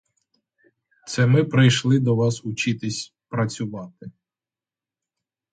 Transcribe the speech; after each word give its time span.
Це 1.07 1.25
ми 1.25 1.43
прийшли 1.43 1.99
до 1.99 2.15
вас 2.15 2.45
учитись 2.45 3.13
працювати. 3.29 4.11